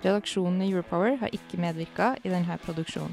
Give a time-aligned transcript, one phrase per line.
[0.00, 3.12] Redaksjonen i Europower har ikke medvirka i denne produksjonen.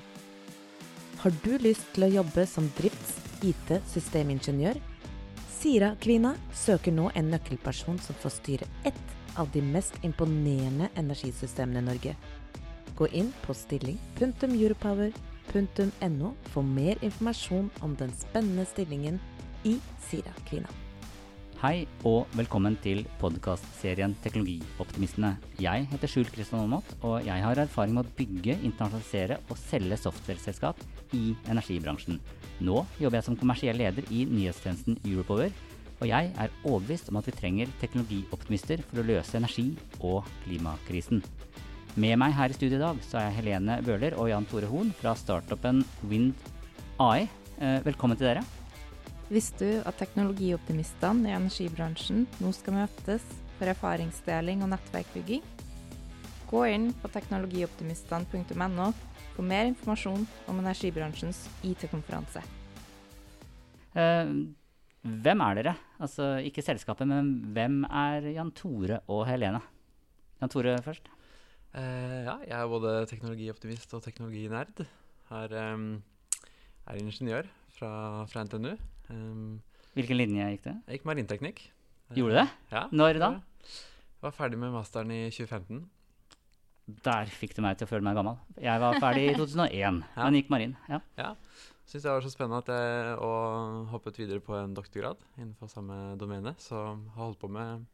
[1.17, 4.77] Har du lyst til å jobbe som drifts-, IT-, systemingeniør?
[5.57, 11.85] Sira-Kvina søker nå en nøkkelperson som får styre ett av de mest imponerende energisystemene i
[11.89, 12.15] Norge.
[12.97, 19.19] Gå inn på stilling.europower.no for mer informasjon om den spennende stillingen
[19.65, 20.86] i Sira-Kvina.
[21.57, 25.31] Hei og velkommen til podkastserien Teknologioptimistene.
[25.57, 29.97] Jeg heter Skjul Kristian Aamodt, og jeg har erfaring med å bygge, internasjonalisere og selge
[29.97, 30.83] software-selskap
[31.17, 32.19] i energibransjen.
[32.61, 35.49] Nå jobber jeg som kommersiell leder i nyhetstjenesten Europower,
[35.97, 41.25] og jeg er overbevist om at vi trenger teknologioptimister for å løse energi- og klimakrisen.
[41.97, 44.69] Med meg her i studio i dag så er jeg Helene Bøhler og Jan Tore
[44.69, 46.37] Hoen fra startupen Wind
[47.01, 47.25] AI.
[47.57, 48.45] Eh, Velkommen til dere.
[49.27, 53.25] Visste du at teknologioptimistene i energibransjen nå skal møtes
[53.57, 55.43] for erfaringsdeling og nettverkbygging?
[56.47, 58.87] Gå inn på teknologioptimistene.no
[59.33, 62.45] for mer informasjon om energibransjens IT-konferanse.
[63.91, 64.47] Uh,
[65.03, 65.77] hvem er dere?
[65.99, 69.59] Altså ikke selskapet, men hvem er Jan Tore og Helene?
[70.39, 71.11] Jan Tore først.
[71.75, 74.85] Uh, ja, jeg er både teknologioptimist og teknologinerd.
[75.27, 75.97] Her um,
[76.87, 78.77] er ingeniør fra, fra NTNU.
[79.09, 79.61] Em,
[79.97, 80.75] Hvilken linje gikk det?
[80.87, 81.61] jeg gikk marinteknikk.
[82.11, 82.47] Eh, Gjorde du det?
[82.71, 82.83] Ja.
[82.91, 83.29] Når da?
[83.67, 85.85] Jeg var ferdig med masteren i 2015.
[87.03, 88.37] Der fikk du meg til å føle meg gammel.
[88.63, 90.75] Jeg var ferdig i 2001, men gikk marin.
[90.87, 91.01] Ja.
[91.19, 91.33] Ja.
[91.87, 96.15] Syns det var så spennende at jeg og hoppet videre på en doktorgrad innenfor samme
[96.19, 96.51] domene.
[96.59, 97.85] Så har holdt på med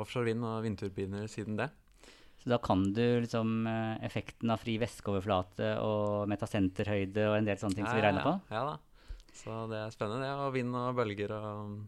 [0.00, 1.70] offshore vind og vindturbiner siden det.
[2.40, 7.58] Så da kan du liksom eh, effekten av fri væskeoverflate og metasenterhøyde og en del
[7.60, 8.32] sånne ting som vi regner på.
[8.48, 8.78] Ja, ja da.
[9.36, 10.34] Så det er spennende, det.
[10.42, 11.78] Og vind og bølger og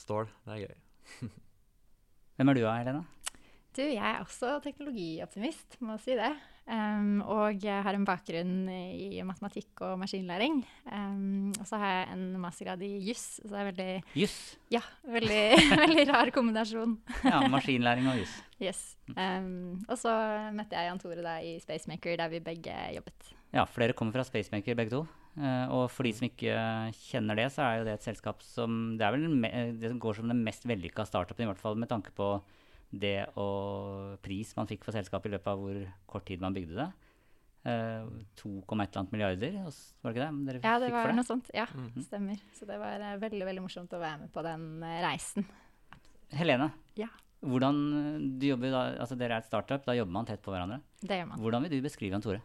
[0.00, 0.30] stål.
[0.46, 1.30] Det er gøy.
[2.36, 2.78] Hvem er du Helena?
[2.80, 3.04] Helene?
[3.76, 6.30] Du, jeg er også teknologioptimist, må si det.
[6.66, 10.62] Um, og jeg har en bakgrunn i matematikk og maskinlæring.
[10.88, 13.90] Um, og så har jeg en mastergrad i juss, så det er veldig
[14.22, 14.38] Juss.
[14.72, 15.42] Ja, veldig,
[15.84, 16.96] veldig rar kombinasjon.
[17.20, 18.34] Ja, maskinlæring og juss.
[18.56, 18.82] Yes.
[19.12, 20.16] Um, og så
[20.56, 23.35] møtte jeg Jan Tore da i Spacemaker, der vi begge jobbet.
[23.54, 25.06] Ja, flere kommer fra Spacemaker, begge to.
[25.36, 26.54] Eh, og for de som ikke
[26.96, 30.28] kjenner det, så er jo det et selskap som Det er vel det går som
[30.28, 32.40] den mest vellykka startupen, i hvert fall med tanke på
[32.96, 36.76] det og pris man fikk for selskapet i løpet av hvor kort tid man bygde
[36.78, 36.88] det.
[37.66, 38.06] Eh,
[38.38, 39.56] 2, eller annet milliarder,
[40.02, 40.46] var det ikke det?
[40.46, 41.16] Dere Ja, det fikk var for det?
[41.18, 41.50] noe sånt.
[41.52, 42.02] Ja, Mhm.
[42.06, 42.40] stemmer.
[42.54, 45.44] Så det var eh, veldig, veldig morsomt å være med på den eh, reisen.
[46.32, 47.08] Helene, Ja,
[47.44, 47.76] hvordan
[48.16, 50.80] eh, du jobber da, altså dere er et startup, da jobber man tett på hverandre.
[51.02, 51.38] det gjør man.
[51.40, 52.40] Hvordan vil du beskrive Jan Tore?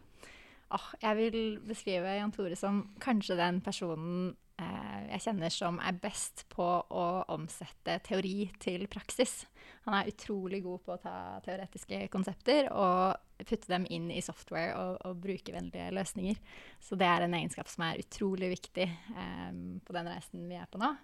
[0.72, 5.98] Åh, jeg vil beskrive Jan Tore som kanskje den personen eh, jeg kjenner som er
[6.00, 9.42] best på å omsette teori til praksis.
[9.84, 14.72] Han er utrolig god på å ta teoretiske konsepter og putte dem inn i software
[14.78, 16.40] og, og brukervennlige løsninger.
[16.80, 19.52] Så det er en egenskap som er utrolig viktig eh,
[19.84, 20.94] på den reisen vi er på nå.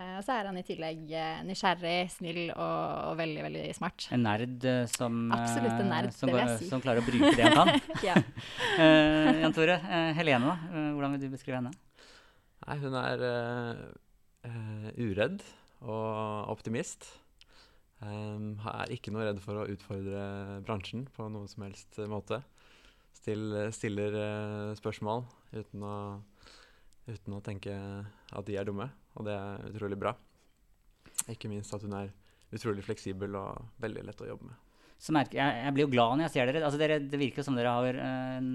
[0.00, 4.06] Eh, og så er han i tillegg eh, nysgjerrig, snill og, og veldig, veldig smart.
[4.14, 6.68] En nerd eh, som, Absolutt en nerd, som, det vil går- jeg si.
[6.70, 7.72] som klarer å bruke det han kan.
[8.08, 8.16] ja.
[8.80, 10.84] Eh, Jan Tore, uh, Helene, da?
[10.94, 11.74] Hvordan vil du beskrive henne?
[12.64, 13.82] Nei, hun er uh,
[14.48, 15.44] eh, uredd
[15.80, 17.08] og optimist.
[18.00, 20.22] Um, er ikke noe redd for å utfordre
[20.64, 22.40] bransjen på noen som helst måte.
[23.20, 24.14] Still, stiller
[24.78, 25.96] spørsmål uten å,
[27.12, 28.88] uten å tenke at de er dumme,
[29.18, 30.14] og det er utrolig bra.
[31.30, 32.12] Ikke minst at hun er
[32.54, 34.66] utrolig fleksibel og veldig lett å jobbe med.
[35.14, 36.62] Merker jeg, jeg blir jo glad når jeg ser dere.
[36.66, 38.50] Altså dere det virker som dere har eh, en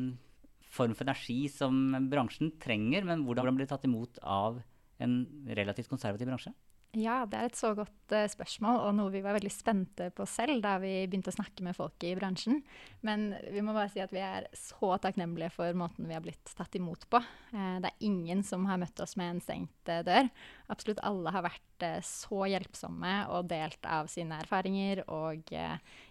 [0.76, 4.60] form for energi som bransjen trenger, men hvordan blir det tatt imot av
[5.02, 5.16] en
[5.58, 6.54] relativt konservativ bransje?
[6.96, 10.24] Ja, det er et så godt uh, spørsmål, og noe vi var veldig spente på
[10.30, 12.62] selv da vi begynte å snakke med folk i bransjen.
[13.04, 16.54] Men vi må bare si at vi er så takknemlige for måten vi har blitt
[16.56, 17.20] tatt imot på.
[17.52, 20.32] Uh, det er ingen som har møtt oss med en stengt uh, dør.
[20.72, 21.62] Absolutt alle har vært
[22.08, 25.52] så hjelpsomme og delt av sine erfaringer og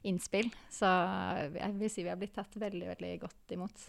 [0.04, 0.50] innspill.
[0.68, 0.90] Så
[1.56, 3.86] jeg vil si vi har blitt tatt veldig, veldig godt imot.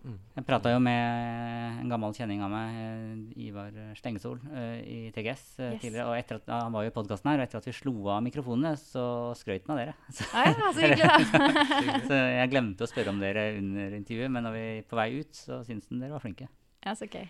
[0.00, 0.14] Mm.
[0.38, 3.68] Jeg prata jo med en gammel kjenning av meg, eh, Ivar
[3.98, 5.82] Stengesol, eh, i TGS eh, Yes.
[5.82, 6.06] tidligere.
[6.08, 8.22] Og etter at, han var jo i podkasten her, og etter at vi slo av
[8.24, 9.04] mikrofonene, så
[9.36, 9.94] skrøt han av dere.
[10.16, 11.28] Så, Ah, ja, så hyggelig,
[12.08, 15.08] så jeg glemte å spørre om dere under intervjuet, men når vi er på vei
[15.20, 16.48] ut, så syns han dere var flinke.
[16.86, 17.26] ja, så gøy.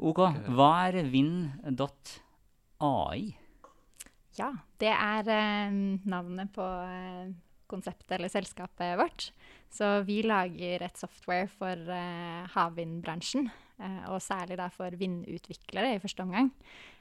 [0.00, 0.22] Ok,
[0.56, 3.20] hva er vind.ai?
[4.34, 4.48] Ja,
[4.82, 5.70] det er eh,
[6.10, 7.28] navnet på eh,
[7.70, 9.28] konseptet eller selskapet vårt.
[9.74, 13.48] Så vi lager et software for uh, havvindbransjen,
[13.82, 16.52] uh, og særlig da for vindutviklere i første omgang.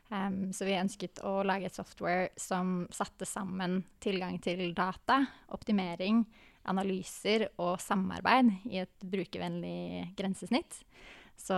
[0.10, 5.22] Um, så vi ønsket å lage et software som satte sammen tilgang til data,
[5.54, 6.24] optimering,
[6.70, 10.82] analyser og samarbeid i et brukervennlig grensesnitt.
[11.38, 11.58] Så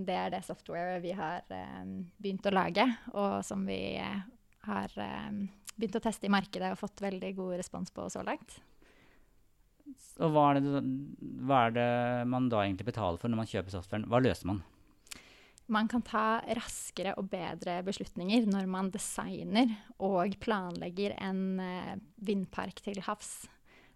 [0.00, 5.46] det er det softwaret vi har um, begynt å lage, og som vi har um,
[5.76, 8.60] begynt å teste i markedet og fått veldig god respons på så langt.
[10.20, 10.82] Og hva er, det,
[11.48, 11.88] hva er det
[12.28, 14.04] man da egentlig betaler for når man kjøper softwaren?
[14.10, 14.60] Hva løser man?
[15.70, 19.70] Man kan ta raskere og bedre beslutninger når man designer
[20.02, 21.94] og planlegger en eh,
[22.26, 23.46] vindpark til havs.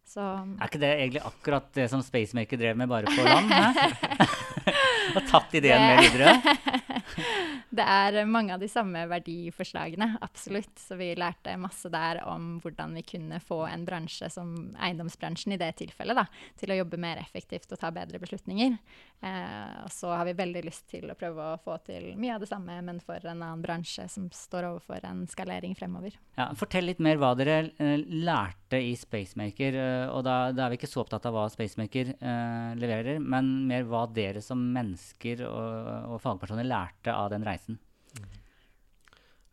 [0.06, 3.50] Så Er ikke det egentlig akkurat det som Spacemaker drev med, bare på land?
[5.16, 6.36] Og tatt ideen med videre?
[7.78, 10.72] det er mange av de samme verdiforslagene, absolutt.
[10.80, 15.60] Så vi lærte masse der om hvordan vi kunne få en bransje som eiendomsbransjen i
[15.60, 16.26] det tilfellet, da,
[16.60, 18.78] til å jobbe mer effektivt og ta bedre beslutninger.
[19.24, 22.42] Eh, og så har vi veldig lyst til å prøve å få til mye av
[22.42, 26.18] det samme, men for en annen bransje som står overfor en skalering fremover.
[26.36, 29.78] Ja, fortell litt mer hva dere eh, lærte i Spacemaker.
[29.80, 33.50] eh, og da, da er vi ikke så opptatt av hva Spacemaker eh, leverer, men
[33.70, 37.80] mer hva dere som mennesker og, og fagpersoner lærte av den reisen.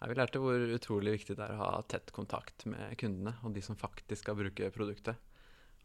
[0.02, 3.54] Ja, vi lærte hvor utrolig viktig det er å ha tett kontakt med kundene og
[3.56, 5.31] de som faktisk skal bruke produktet.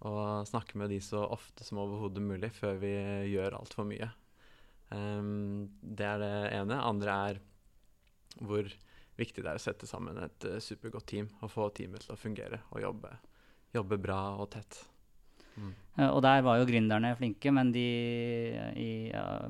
[0.04, 2.92] Og snakke med de så ofte som overhodet mulig før vi
[3.32, 4.10] gjør altfor mye.
[4.92, 6.82] Um, det er det ene.
[6.82, 7.40] Andre er
[8.36, 8.68] hvor
[9.16, 12.20] viktig det er å sette sammen et uh, supergodt team og få teamet til å
[12.20, 13.14] fungere og jobbe,
[13.74, 14.82] jobbe bra og tett.
[15.56, 15.72] Mm.
[15.96, 17.86] Eh, og der var jo gründerne flinke men de,
[18.76, 19.48] i, uh,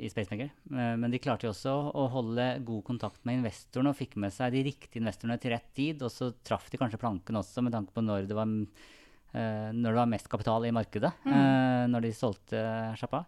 [0.00, 0.50] i Spacemaker.
[0.72, 4.34] Eh, men de klarte jo også å holde god kontakt med investorene og fikk med
[4.34, 6.02] seg de riktige investorene til rett tid.
[6.04, 8.90] Og så traff de kanskje planken også med tanke på når det var, eh,
[9.34, 11.10] når det var mest kapital i markedet.
[11.26, 12.60] eh, når de solgte
[13.00, 13.24] sjappa.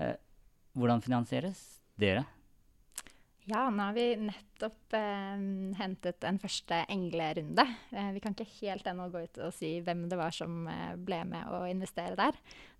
[0.00, 0.16] Eh,
[0.74, 1.60] hvordan finansieres
[2.00, 2.24] dere?
[3.44, 5.42] Ja, nå har vi nettopp eh,
[5.76, 7.66] hentet en første englerunde.
[7.92, 10.94] Eh, vi kan ikke helt ennå gå ut og si hvem det var som eh,
[10.96, 12.38] ble med å investere der.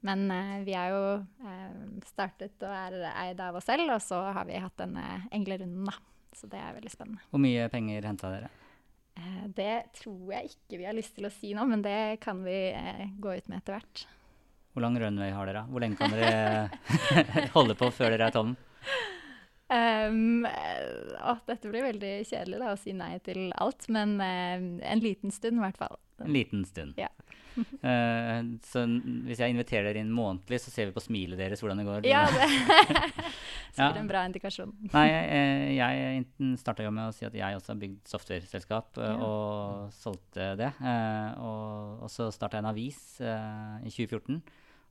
[0.09, 1.03] Men eh, vi er jo
[1.45, 1.77] eh,
[2.09, 5.05] startet og er eid av oss selv, og så har vi hatt denne
[5.37, 5.99] englerunden, da.
[6.35, 7.21] Så det er veldig spennende.
[7.31, 8.49] Hvor mye penger henta dere?
[9.19, 12.43] Eh, det tror jeg ikke vi har lyst til å si nå, men det kan
[12.45, 14.05] vi eh, gå ut med etter hvert.
[14.75, 15.67] Hvor lang runway har dere?
[15.71, 16.71] Hvor lenge kan dere
[17.57, 18.57] holde på før dere er tom?
[19.75, 24.67] Um, eh, å, dette blir veldig kjedelig da, å si nei til alt, men eh,
[24.91, 25.97] en liten stund i hvert fall.
[26.23, 26.99] En liten stund.
[27.01, 27.09] Ja.
[27.85, 28.83] Eh, så
[29.29, 32.07] hvis jeg inviterer dere inn månedlig, så ser vi på smilet deres hvordan det går.
[32.09, 32.23] Ja,
[33.77, 33.91] det Ja.
[33.99, 34.73] en bra indikasjon.
[34.93, 39.11] Nei, jeg, jeg starta jo med å si at jeg også har bygd software-selskap eh,
[39.11, 39.17] Ja.
[39.29, 40.71] og solgte det.
[40.81, 44.41] Uh, og, og så starta jeg en avis uh, i 2014.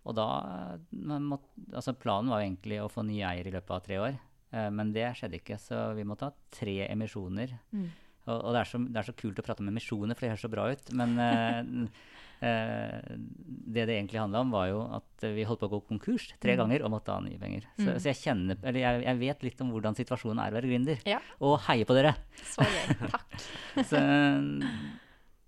[0.04, 0.28] Og da
[0.76, 4.00] eh, måtte, altså Planen var jo egentlig å få nye eier i løpet av tre
[4.04, 4.18] år.
[4.52, 7.54] eh, men det skjedde ikke, så vi måtte ha tre emisjoner.
[7.72, 7.86] Mm.
[8.28, 10.34] Og, og det, er så, det er så kult å prate om emisjoner, for det
[10.34, 10.92] høres så bra ut.
[11.00, 12.04] Men eh, eh,
[12.44, 16.54] det det egentlig handla om, var jo at vi holdt på å gå konkurs tre
[16.54, 16.60] Mm.
[16.64, 17.64] ganger og måtte ha nye penger.
[17.78, 18.00] Så, Mm.
[18.00, 21.00] så jeg kjenner, eller jeg, jeg vet litt om hvordan situasjonen er å være gründer.
[21.08, 21.20] Ja.
[21.42, 22.16] Og heier på dere!
[22.44, 23.10] Så gøy.
[23.10, 23.40] Takk.
[23.90, 23.98] Så,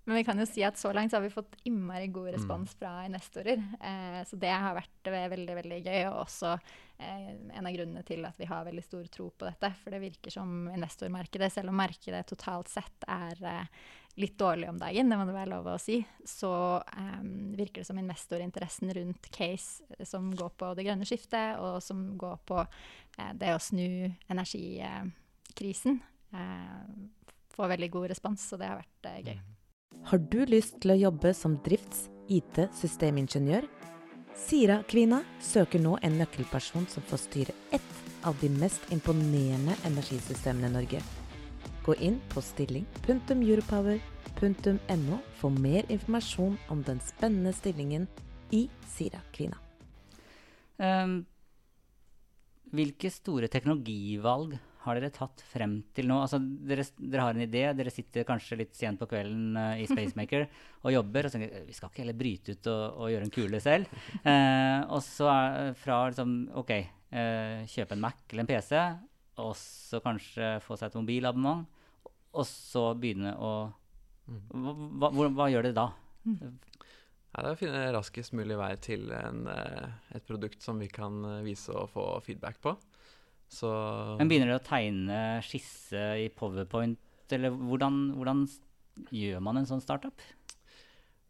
[0.06, 2.76] Men vi kan jo si at så langt så har vi fått innmari god respons
[2.78, 3.58] fra investorer.
[3.82, 8.22] Eh, så det har vært veldig veldig gøy, og også eh, en av grunnene til
[8.30, 9.72] at vi har veldig stor tro på dette.
[9.82, 13.72] For det virker som investormarkedet, selv om markedet totalt sett er eh,
[14.22, 16.54] litt dårlig om dagen, det må det være lov å si, så
[16.86, 17.26] eh,
[17.58, 22.38] virker det som investorinteressen rundt case som går på det grønne skiftet, og som går
[22.48, 26.00] på eh, det å snu energikrisen,
[26.38, 26.88] eh,
[27.58, 29.55] får veldig god respons, så det har vært eh, gøy.
[30.06, 33.66] Har du lyst til å jobbe som drifts-, IT-, systemingeniør?
[34.38, 40.74] Sira-kvinna søker nå en nøkkelperson som får styre ett av de mest imponerende energisystemene i
[40.76, 41.02] Norge.
[41.88, 48.06] Gå inn på stilling.europower.no for mer informasjon om den spennende stillingen
[48.54, 49.58] i Sira-kvinna.
[50.78, 51.26] Um,
[52.76, 56.18] hvilke store teknologivalg har dere tatt frem til nå?
[56.22, 59.88] Altså, dere, dere har en idé, dere sitter kanskje litt sent på kvelden uh, i
[59.92, 60.46] Spacemaker
[60.84, 63.62] og jobber og tenker vi skal ikke heller bryte ut og, og gjøre en kule
[63.64, 63.96] selv.
[64.22, 66.76] Uh, og så er fra liksom OK,
[67.16, 68.76] uh, kjøpe en Mac eller en PC,
[69.44, 71.66] og så kanskje få seg et mobilabonnement,
[72.36, 73.56] og så begynne å
[74.26, 74.72] Hva,
[75.14, 75.84] hva, hva gjør dere da?
[76.26, 81.20] Ja, det er å finne raskest mulig vei til en, et produkt som vi kan
[81.46, 82.74] vise og få feedback på.
[83.52, 83.70] Så
[84.20, 87.00] Men Begynner dere å tegne skisse i Powerpoint,
[87.36, 88.46] eller hvordan, hvordan
[89.14, 90.24] gjør man en sånn startup?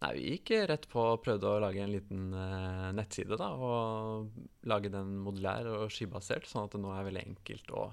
[0.03, 3.37] Nei, Vi gikk rett på og prøvde å lage en liten uh, nettside.
[3.39, 7.87] da, Og lage den modulær og skybasert, sånn at det nå er veldig enkelt å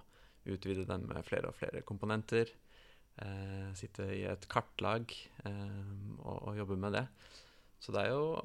[0.52, 2.50] utvide den med flere og flere komponenter.
[3.22, 5.12] Uh, sitte i et kartlag
[5.46, 5.84] uh,
[6.24, 7.06] og, og, jobbe med det.
[7.82, 8.36] Så det er jo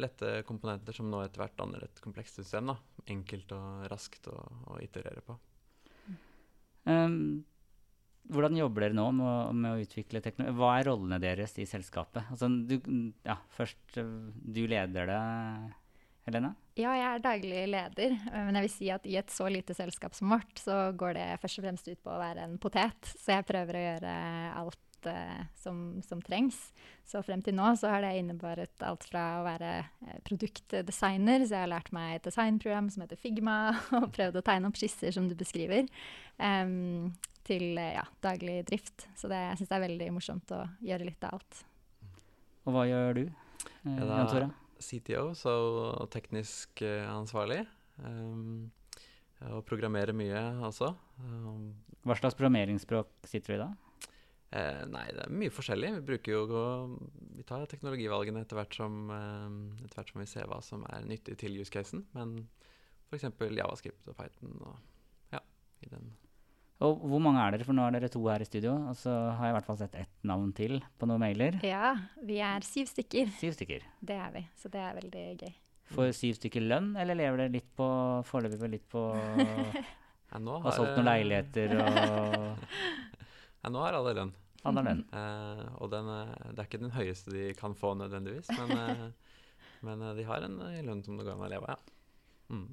[0.00, 2.70] lette komponenter som nå etter hvert danner et komplekst system.
[2.72, 2.78] da.
[3.10, 4.36] Enkelt og raskt å,
[4.70, 5.36] å iterere på.
[6.88, 7.42] Um,
[8.30, 10.56] hvordan jobber dere nå med, med, å utvikle teknologi?
[10.60, 12.30] Hva er rollene deres i selskapet?
[12.30, 12.76] Altså, du,
[13.26, 15.20] ja, først, du leder det,
[16.28, 16.52] Helene?
[16.78, 18.14] Ja, jeg er daglig leder.
[18.30, 21.26] Men jeg vil si at i et så lite selskap som vårt, så går det
[21.42, 23.12] først og fremst ut på å være en potet.
[23.18, 24.14] Så jeg prøver å gjøre
[24.62, 26.58] alt uh, som, som, trengs.
[27.08, 31.56] Så frem til nå så har det innebåret alt fra å være uh, produktdesigner, så
[31.56, 33.58] jeg har lært meg et designprogram som heter Figma,
[34.00, 35.88] og prøvd å tegne opp skisser som du beskriver,
[36.38, 37.10] um,
[37.48, 39.08] til uh, ja, daglig drift.
[39.18, 41.62] Så det, jeg syns det er veldig morsomt å gjøre litt av alt.
[42.68, 43.24] Og hva gjør du,
[43.86, 44.50] Jan Tore?
[44.80, 45.52] CTO, så
[46.12, 47.66] teknisk ansvarlig.
[48.00, 48.70] Um,
[49.48, 50.92] og programmerer mye også.
[51.20, 51.72] Um,
[52.04, 53.70] Hva slags programmeringsspråk sitter du i da?
[54.50, 55.92] Eh, nei, det er mye forskjellig.
[56.00, 56.62] Vi bruker jo
[57.36, 61.06] Vi tar teknologivalgene etter hvert, som, eh, etter hvert som vi ser hva som er
[61.06, 62.04] nyttig til use casen.
[62.14, 62.48] Men
[63.10, 63.30] f.eks.
[63.54, 64.76] Javascript og Python og
[65.32, 65.40] ja,
[65.82, 66.10] i den.
[66.80, 67.66] Og hvor mange er dere?
[67.68, 68.72] For nå er dere to her i studio.
[68.90, 71.60] Og så har jeg i hvert fall sett ett navn til på noen mailer.
[71.66, 73.30] Ja, vi er syv stykker.
[73.38, 73.84] Syv stykker.
[74.00, 74.46] Det er vi.
[74.56, 75.54] Så det er veldig gøy.
[75.90, 77.86] Får syv stykker lønn, eller lever dere litt på
[78.30, 79.02] foreløpig litt på
[80.30, 82.60] Ja, nå har solgt noen leiligheter og
[83.60, 84.32] Ja, nå har alle lønn.
[84.68, 85.02] Alle lønn.
[85.12, 86.08] Uh, og den,
[86.52, 89.34] det er ikke den høyeste de kan få nødvendigvis, men, uh,
[89.88, 91.96] men uh, de har en lønn som det går an å leve av, ja.
[92.50, 92.64] Mm.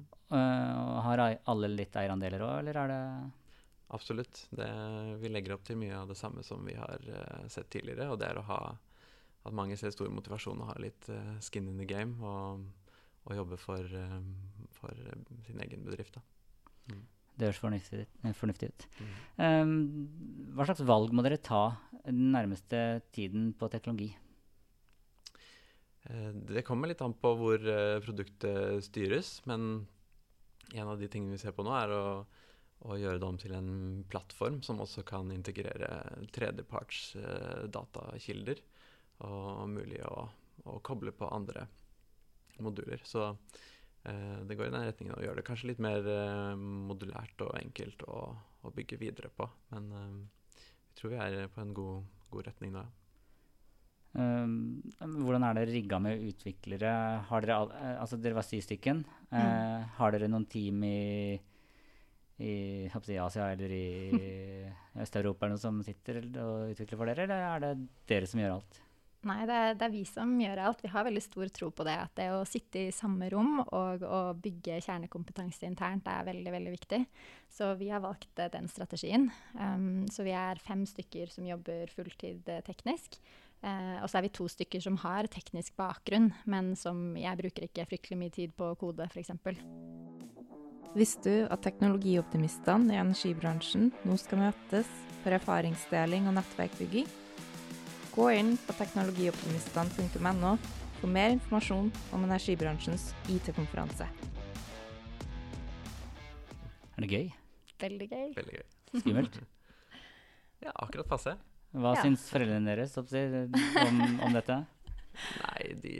[1.06, 3.02] har alle litt eierandeler òg, eller er det
[3.94, 4.40] Absolutt.
[4.50, 4.66] Det,
[5.22, 6.98] vi legger opp til mye av det samme som vi har
[7.48, 8.58] sett tidligere, og det er å ha
[9.46, 11.06] at mange ser stor motivasjon og har litt
[11.46, 12.66] skin in the game og,
[13.22, 13.94] og jobbe for,
[14.76, 14.98] for
[15.46, 16.18] sin egen bedrift.
[16.18, 16.26] da.
[16.90, 17.06] Mm.
[17.38, 18.86] Det høres fornuftig, fornuftig ut.
[18.98, 19.10] Mm.
[19.38, 19.74] Um,
[20.56, 21.62] hva slags valg må dere ta
[22.02, 22.80] den nærmeste
[23.14, 24.08] tiden på teknologi?
[26.08, 29.36] Uh, det kommer litt an på hvor uh, produktet styres.
[29.46, 29.86] Men
[30.74, 32.02] en av de tingene vi ser på nå, er å,
[32.90, 33.72] å gjøre det om til en
[34.10, 35.92] plattform som også kan integrere
[36.34, 37.14] tredjeparts
[37.70, 38.66] datakilder.
[39.30, 40.26] Og mulig å,
[40.66, 41.68] å koble på andre
[42.58, 42.98] moduler.
[43.06, 43.77] Så Eh,
[44.48, 48.04] det går i den retningen å gjøre det kanskje litt mer eh, modulært og enkelt
[48.08, 48.22] å,
[48.64, 49.48] å bygge videre på.
[49.74, 52.86] Men eh, vi tror vi er på en god, god retning nå.
[54.18, 56.90] Hvordan er det rigga med utviklere?
[57.28, 57.58] Har dere,
[58.00, 59.04] altså dere var syv stykken.
[59.28, 59.36] Mm.
[59.36, 61.36] Uh, har dere noen team i,
[62.40, 62.54] i,
[62.88, 63.84] i Asia eller i
[65.04, 67.72] Øst-Europa som sitter og utvikler for dere, eller er det
[68.10, 68.80] dere som gjør alt?
[69.26, 70.82] Nei, det er, det er, vi som gjør alt.
[70.84, 71.96] Vi har veldig stor tro på det.
[72.04, 76.74] At det å sitte i samme rom og, å bygge kjernekompetanse internt er veldig veldig
[76.76, 77.00] viktig.
[77.50, 79.26] Så vi har valgt eh, den strategien.
[79.58, 83.18] Um, så vi er fem stykker som jobber fulltid eh, teknisk.
[83.58, 87.66] Uh, og så er vi to stykker som har teknisk bakgrunn, men som jeg bruker
[87.66, 89.34] ikke fryktelig mye tid på å kode, f.eks.
[90.94, 97.10] Visste du at teknologioptimistene i energibransjen nå skal møtes for erfaringsdeling og nettverkbygging?
[98.18, 100.56] Gå inn på teknologioptimistene.no
[100.98, 104.08] for mer informasjon om energibransjens IT-konferanse.
[106.96, 107.28] Er det gøy?
[107.78, 108.26] Veldig gøy.
[108.40, 108.66] Veldig gøy.
[108.96, 109.38] Skummelt?
[110.66, 111.38] ja, akkurat passe.
[111.78, 112.02] Hva ja.
[112.02, 114.60] syns foreldrene deres om, om dette?
[115.44, 115.96] Nei, de,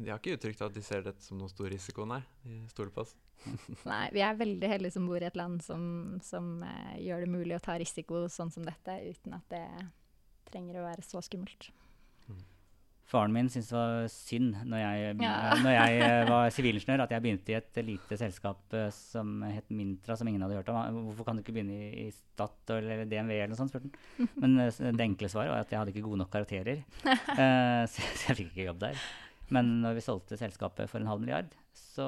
[0.00, 2.22] de, har ikke uttrykt at de ser dette som noen stor risiko, nei.
[2.48, 3.12] De stoler på oss.
[3.92, 5.82] nei, vi er veldig heldige som bor i et land som,
[6.24, 9.66] som uh, gjør det mulig å ta risiko sånn som dette, uten at det
[10.52, 11.72] trenger å være så skummelt.
[13.12, 15.32] Faren min syntes det var synd når jeg, ja.
[15.64, 19.68] når jeg eh, var sivilingeniør, at jeg begynte i et lite selskap uh, som het
[19.74, 21.02] Mintra, som ingen hadde hørt om.
[21.10, 23.74] Hvorfor kan du ikke begynne i, i Statoil eller DNV eller noe sånt?
[23.74, 24.30] spurte han.
[24.44, 26.80] Men uh, det enkle svaret var at jeg hadde ikke gode nok karakterer.
[27.92, 29.04] Så, jeg fikk ikke jobb der.
[29.52, 32.06] Men når vi solgte selskapet for en halv milliard, så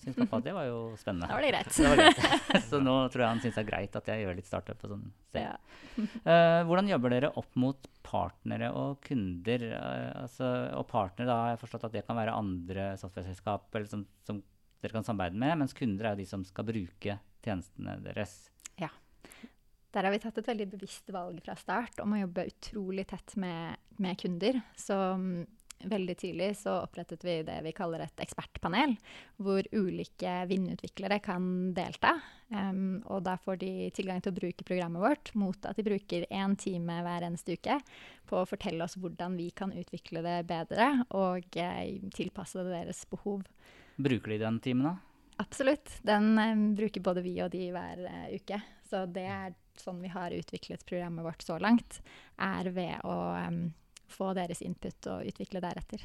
[0.00, 1.26] syntes pappa det var jo spennende.
[1.30, 1.70] Da var det greit.
[1.76, 2.64] Det var greit.
[2.70, 4.94] så nå tror jeg han syns det er greit at jeg gjør litt startup og
[4.94, 5.04] sånn.
[5.36, 5.52] Ja.
[5.98, 9.68] Uh, hvordan jobber dere opp mot partnere og kunder?
[9.74, 14.06] Uh, altså, og partnere, da har jeg forstått at det kan være andre software-selskap som,
[14.26, 14.42] som
[14.84, 18.36] dere kan samarbeide med, mens kunder er jo de som skal bruke tjenestene deres.
[18.80, 18.90] Ja.
[19.94, 23.36] Der har vi tatt et veldig bevisst valg fra start om å jobbe utrolig tett
[23.40, 24.58] med, med kunder.
[24.76, 25.44] Så mm,
[25.84, 28.94] veldig tidlig så opprettet vi det vi kaller et ekspertpanel,
[29.42, 32.14] hvor ulike vindutviklere kan delta.
[32.48, 36.26] Um, og da får de tilgang til å bruke programmet vårt mot at de bruker
[36.28, 37.78] én time hver eneste uke
[38.28, 43.02] på å fortelle oss hvordan vi kan utvikle det bedre og eh, tilpasse det deres
[43.10, 43.42] behov.
[43.96, 44.94] Bruker de den timen, da?
[45.42, 45.96] Absolutt.
[46.06, 48.60] Den um, bruker både vi og de hver uh, uke.
[48.86, 52.00] Så det er sånn vi har utviklet programmet vårt så langt,
[52.38, 53.64] er ved å em,
[54.14, 56.04] få deres input og utvikle deretter.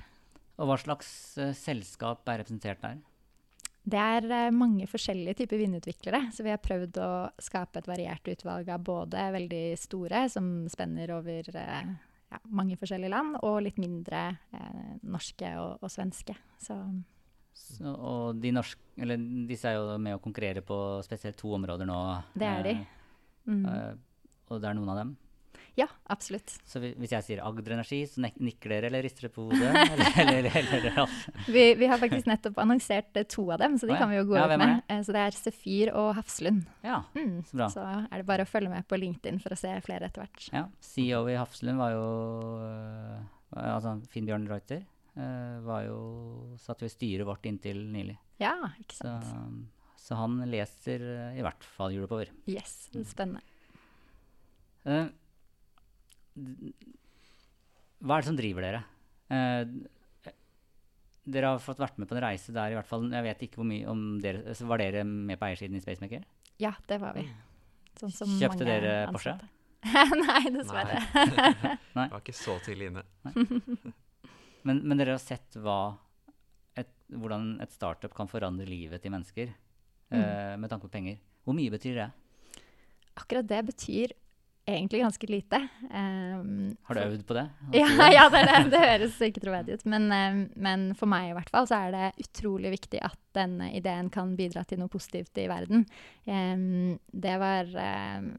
[0.59, 2.99] Og hva slags uh, selskap er representert der?
[3.89, 7.11] Det er uh, mange forskjellige typer vindutviklere, så vi har prøvd å
[7.41, 11.93] skape et variert utvalg av både veldig store, som spenner over uh,
[12.33, 14.27] ja, mange forskjellige land, og litt mindre
[15.01, 16.35] norske og, og svenske.
[16.61, 16.77] Så
[17.59, 21.89] Så, og de norske, eller disse er jo med å konkurrere på spesielt to områder
[21.89, 21.97] nå.
[22.37, 22.75] det er de.
[23.49, 23.65] Mm.
[24.47, 25.15] og det er noen av dem.
[25.77, 26.49] Ja, absolutt.
[26.67, 29.69] Så hvis jeg sier Agder Energi, så nikker dere eller rister dere på hodet?
[30.23, 31.47] eller, eller, eller, alt?
[31.47, 34.01] Vi, vi har faktisk nettopp annonsert eh, to av dem, så de oh, ja.
[34.03, 34.81] kan vi jo gå Ja, ut med.
[34.89, 36.65] Eh, Så det er Sefyr og Hafslund.
[36.83, 37.41] Ja, Mm.
[37.49, 37.67] så bra.
[37.73, 40.49] Så er det bare å følge med på LinkedIn for å se flere etter hvert.
[40.53, 42.05] Ja, CEO i Hafslund var jo
[42.63, 43.19] øh,
[43.57, 44.85] altså Finn-Bjørn Reuter.
[45.65, 48.15] var jo, satt jo i styret vårt inntil nylig.
[48.39, 49.25] Ja, ikke sant.
[49.99, 51.01] så han leser
[51.35, 52.29] i hvert fall Europower.
[52.47, 53.41] Yes, spennende.
[54.87, 55.11] Eh, d-
[57.99, 58.81] hva er det som driver dere?
[59.29, 60.33] Eh,
[61.29, 63.59] dere har fått vært med på en reise der i hvert fall Jeg vet ikke
[63.59, 66.23] hvor mye om dere så Var dere med på eiersiden i Spacemaker?
[66.59, 67.27] Ja, det var vi.
[67.99, 69.35] Sånn som Kjøpte mange dere Porsche?
[70.23, 70.97] Nei, dessverre.
[71.95, 72.05] Nei.
[72.07, 73.03] Jeg var ikke så tidlig inne.
[74.67, 75.93] Men, men dere har sett hva
[76.79, 81.21] et, hvordan et startup kan forandre livet til mennesker eh, med tanke på penger.
[81.47, 82.09] Hvor mye betyr det?
[83.19, 84.15] Akkurat det betyr
[84.69, 85.59] egentlig ganske lite.
[85.89, 87.45] Um, Har du øvd på det?
[87.81, 89.87] Ja, ja det, det, det høres ikke troverdig ut.
[89.89, 93.71] Men, um, men for meg i hvert fall så er det utrolig viktig at denne
[93.77, 95.85] ideen kan bidra til noe positivt i verden.
[96.25, 98.31] Um, det var um,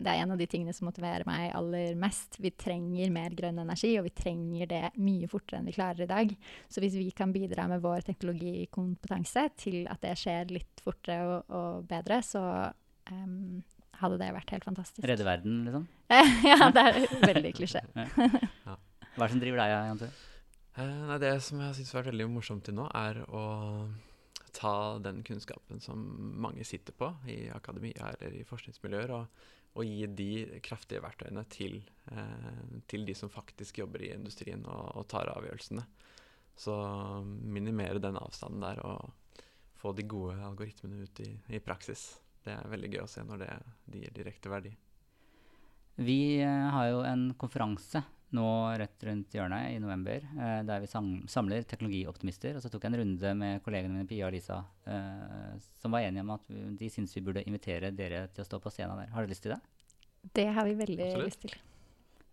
[0.00, 2.38] det er en av de tingene som motiverer meg aller mest.
[2.42, 6.10] Vi trenger mer grønn energi, og vi trenger det mye fortere enn vi klarer i
[6.10, 6.32] dag.
[6.72, 11.52] Så hvis vi kan bidra med vår teknologikompetanse til at det skjer litt fortere og,
[11.52, 12.44] og bedre, så
[13.10, 13.62] um,
[14.02, 15.06] hadde det vært helt fantastisk.
[15.08, 15.86] Redde verden, liksom?
[16.50, 17.82] ja, det er veldig klisjé.
[17.94, 20.12] Hva er det som driver deg, Jan Tore?
[20.80, 23.42] Eh, det som jeg syns har vært veldig morsomt til nå, er å
[24.56, 26.00] ta den kunnskapen som
[26.40, 29.42] mange sitter på i akademia eller i forskningsmiljøer, og,
[29.76, 30.30] og gi de
[30.64, 31.78] kraftige verktøyene til,
[32.12, 35.84] eh, til de som faktisk jobber i industrien og, og tar avgjørelsene.
[36.56, 36.74] Så
[37.24, 39.12] minimere den avstanden der og
[39.80, 42.12] få de gode algoritmene ut i, i praksis.
[42.42, 43.52] Det er veldig gøy å se når det,
[43.94, 44.72] gir direkte verdi.
[46.02, 48.02] Vi eh, har jo en konferanse
[48.32, 48.46] nå
[48.80, 52.56] rett rundt hjørnet i november, eh, der vi samler teknologioptimister.
[52.56, 56.06] Og så tok jeg en runde med kollegene mine Pia og Lisa, eh, som var
[56.06, 59.12] enige om at de syns vi burde invitere dere til å stå på scenen der.
[59.12, 59.60] Har dere lyst til det?
[60.40, 61.28] Det har vi veldig Absolutt.
[61.28, 61.60] lyst til.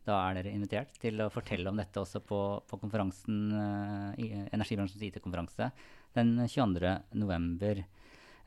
[0.08, 5.04] Da er dere invitert til å fortelle om dette også på, på konferansen, eh, energibransjens
[5.10, 5.72] IT-konferanse
[6.16, 7.84] den 22.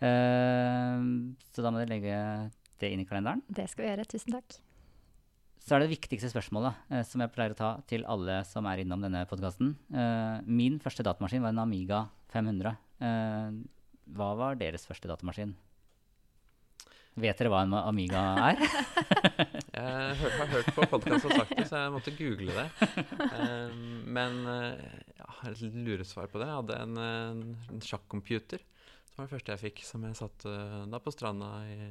[0.02, 1.06] Eh,
[1.54, 2.18] så da må dere legge
[2.82, 3.42] det inn i kalenderen.
[3.46, 4.10] Det skal vi gjøre.
[4.10, 4.60] Tusen takk.
[5.62, 8.82] Så er det viktigste spørsmålet eh, som jeg pleier å ta til alle som er
[8.82, 9.76] innom denne podkasten.
[9.94, 12.74] Eh, min første datamaskin var en Amiga 500.
[13.02, 13.60] Eh,
[14.16, 15.54] hva var deres første datamaskin?
[17.22, 18.64] Vet dere hva en Amiga er?
[19.72, 22.88] Jeg har hørt på podkast og sagt det, så jeg måtte google det.
[23.18, 26.46] Um, men jeg ja, har et luresvar på det.
[26.46, 27.40] Jeg hadde en, en,
[27.72, 28.62] en sjakkcomputer.
[29.12, 31.90] Som var det første jeg fikk, som jeg satt uh, da på stranda i,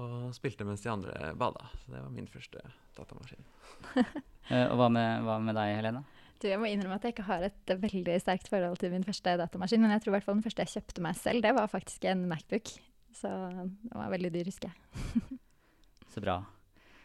[0.00, 1.66] og spilte mens de andre bada.
[1.82, 2.64] Så det var min første
[2.96, 3.48] datamaskin.
[4.50, 6.00] Eh, og hva med, hva med deg, Helene?
[6.42, 9.04] Du, jeg må innrømme at jeg ikke har et eh, veldig sterkt forhold til min
[9.06, 11.52] første datamaskin, men jeg tror i hvert fall den første jeg kjøpte meg selv, det
[11.54, 12.72] var faktisk en Macbook.
[13.14, 15.38] Så den var veldig dyr, husker jeg.
[16.16, 16.40] Så bra.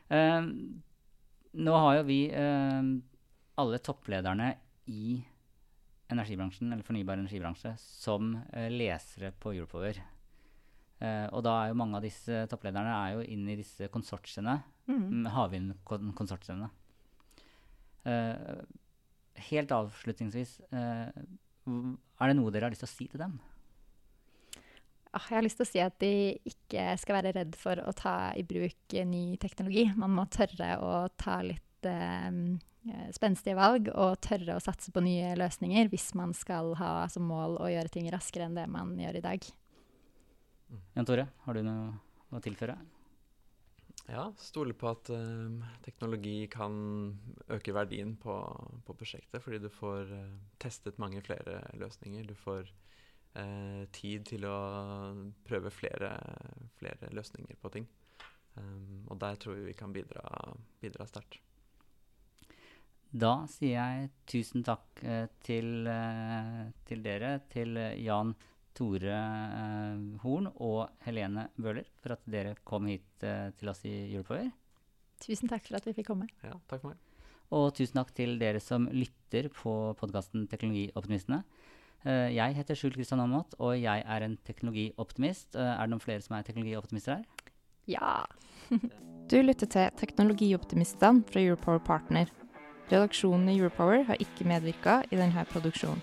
[0.09, 0.49] Uh,
[1.61, 2.89] nå har jo vi uh,
[3.61, 4.49] alle topplederne
[4.89, 5.19] i
[6.11, 10.01] energibransjen, eller fornybar energibransje, som eh, lesere på Europower.
[10.95, 14.61] Uh, og da er jo mange av disse topplederne er jo inne i disse konsortiene,
[14.85, 15.01] Mm.
[15.09, 16.69] mm, havvindkonsortiene.
[18.05, 18.61] Uh,
[19.49, 23.39] helt avslutningsvis, uh, er det noe dere har lyst til å si til dem?
[25.15, 26.13] Ah, jeg har lyst til å si at de
[26.51, 29.87] ikke skal være redd for å ta i bruk ny teknologi.
[29.95, 32.29] Man må tørre å ta litt eh,
[33.15, 37.57] spenstige valg og tørre å satse på nye løsninger hvis man skal ha som mål
[37.61, 39.47] å gjøre ting raskere enn det man gjør i dag.
[40.95, 41.95] Jan Tore, har du noe
[42.33, 42.77] å tilføre?
[44.05, 46.75] Ja, stole på at uh, teknologi kan
[47.49, 48.35] øke verdien på,
[48.85, 52.27] på, prosjektet, fordi du får uh, testet mange flere løsninger.
[52.29, 52.69] Du får
[53.39, 54.57] uh, tid til å
[55.47, 56.11] prøve flere,
[56.77, 57.89] flere løsninger på ting.
[58.55, 60.21] Um, og der tror vi vi kan bidra,
[60.83, 61.41] bidra sterkt.
[63.15, 64.99] Da sier jeg tusen takk
[65.45, 65.87] til,
[66.89, 68.33] til dere, til Jan
[68.75, 73.93] Tore eh, Horn og Helene Bøhler for at dere kom hit eh, til oss i
[74.11, 74.49] Europower.
[75.23, 76.27] Tusen takk for at vi fikk komme.
[76.43, 76.99] Ja, takk for meg.
[77.55, 81.43] Og tusen takk til dere som lytter på podkasten Teknologioptimistene.
[82.03, 85.55] Eh, jeg heter Skjul Kristian Aamodt, og jeg er en teknologioptimist.
[85.55, 87.51] er det noen flere som er teknologioptimister her?
[87.87, 88.25] Ja.
[89.31, 92.27] du lytter til Teknologioptimistene fra Europower Partner.
[92.91, 96.01] Redaksjonen i Europower har ikke medvirka i denne produksjonen.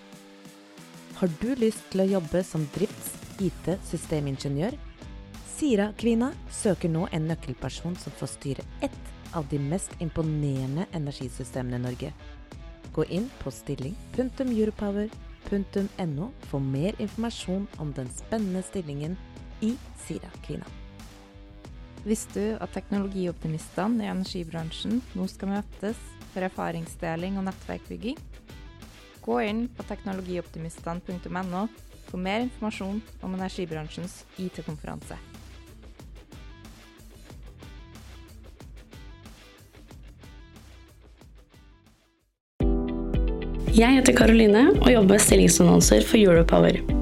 [1.21, 4.73] Har du lyst til å jobbe som drifts-, IT-, systemingeniør?
[5.55, 9.05] Sira-kvinna søker nå en nøkkelperson som får styre ett
[9.39, 12.11] av de mest imponerende energisystemene i Norge.
[12.93, 19.17] Gå inn på stilling.europower.no for mer informasjon om den spennende stillingen
[19.63, 20.82] i Sira-kvinna.
[22.03, 25.99] Visste du at teknologioptimistene i energibransjen nå skal møtes
[26.33, 28.19] for erfaringsdeling og nettverkbygging?
[29.23, 31.69] Gå inn på teknologioptimistene.no
[32.09, 35.19] for mer informasjon om energibransjens IT-konferanse.
[43.73, 47.02] Jeg heter Karoline og jobber med stillingsannonser for Europower.